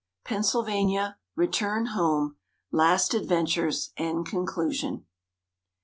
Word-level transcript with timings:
PENNSYLVANIA 0.25 1.17
RETURN 1.35 1.85
HOME 1.93 2.37
LAST 2.71 3.13
ADVENTURES 3.13 3.91
AND 3.97 4.25
CONCLUSION. 4.25 5.05